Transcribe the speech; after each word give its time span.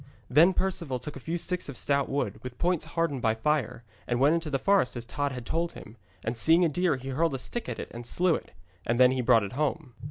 Then 0.31 0.55
Perceval 0.55 0.97
took 0.97 1.15
a 1.15 1.19
few 1.19 1.37
sticks 1.37 1.69
of 1.69 1.77
stout 1.77 2.09
wood, 2.09 2.39
with 2.41 2.57
points 2.57 2.85
hardened 2.85 3.21
by 3.21 3.35
fire, 3.35 3.83
and 4.07 4.19
went 4.19 4.33
into 4.33 4.49
the 4.49 4.57
forest 4.57 4.95
as 4.97 5.05
Tod 5.05 5.31
had 5.31 5.45
told 5.45 5.73
him, 5.73 5.95
and 6.25 6.35
seeing 6.35 6.65
a 6.65 6.69
deer 6.69 6.95
he 6.95 7.09
hurled 7.09 7.35
a 7.35 7.37
stick 7.37 7.69
at 7.69 7.77
it 7.77 7.91
and 7.91 8.03
slew 8.07 8.33
it. 8.33 8.49
And 8.83 8.99
then 8.99 9.11
he 9.11 9.21
brought 9.21 9.43
it 9.43 9.51
home. 9.53 9.93